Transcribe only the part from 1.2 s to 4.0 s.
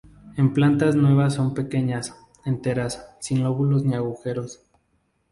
son pequeñas, enteras, sin lóbulos ni